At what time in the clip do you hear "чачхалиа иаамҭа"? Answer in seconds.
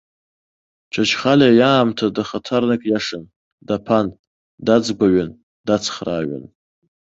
0.93-2.07